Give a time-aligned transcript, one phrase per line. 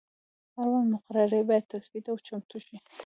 [0.61, 2.75] اړونده مقررې باید تثبیت او چمتو شي.